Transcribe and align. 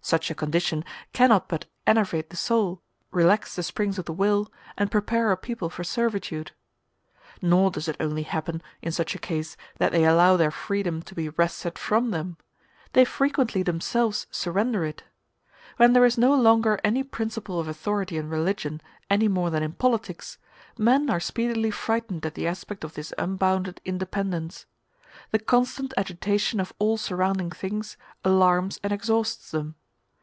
Such 0.00 0.30
a 0.30 0.36
condition 0.36 0.84
cannot 1.12 1.48
but 1.48 1.64
enervate 1.84 2.30
the 2.30 2.36
soul, 2.36 2.80
relax 3.10 3.56
the 3.56 3.64
springs 3.64 3.98
of 3.98 4.04
the 4.04 4.12
will, 4.12 4.52
and 4.78 4.88
prepare 4.88 5.32
a 5.32 5.36
people 5.36 5.68
for 5.68 5.82
servitude. 5.82 6.52
Nor 7.42 7.72
does 7.72 7.88
it 7.88 7.96
only 7.98 8.22
happen, 8.22 8.62
in 8.80 8.92
such 8.92 9.16
a 9.16 9.18
case, 9.18 9.56
that 9.78 9.90
they 9.90 10.04
allow 10.04 10.36
their 10.36 10.52
freedom 10.52 11.02
to 11.02 11.14
be 11.16 11.30
wrested 11.30 11.76
from 11.76 12.12
them; 12.12 12.36
they 12.92 13.04
frequently 13.04 13.64
themselves 13.64 14.28
surrender 14.30 14.84
it. 14.84 15.02
When 15.76 15.92
there 15.92 16.04
is 16.04 16.16
no 16.16 16.36
longer 16.36 16.78
any 16.84 17.02
principle 17.02 17.58
of 17.58 17.66
authority 17.66 18.16
in 18.16 18.28
religion 18.30 18.80
any 19.10 19.26
more 19.26 19.50
than 19.50 19.64
in 19.64 19.72
politics, 19.72 20.38
men 20.78 21.10
are 21.10 21.18
speedily 21.18 21.72
frightened 21.72 22.24
at 22.24 22.34
the 22.36 22.46
aspect 22.46 22.84
of 22.84 22.94
this 22.94 23.12
unbounded 23.18 23.80
independence. 23.84 24.66
The 25.32 25.40
constant 25.40 25.92
agitation 25.96 26.60
of 26.60 26.72
all 26.78 26.96
surrounding 26.96 27.50
things 27.50 27.96
alarms 28.24 28.78
and 28.84 28.92
exhausts 28.92 29.50
them. 29.50 29.74